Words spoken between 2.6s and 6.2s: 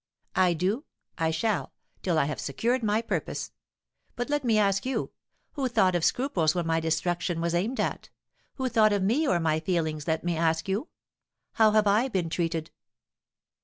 my purpose. But let me ask you, Who thought of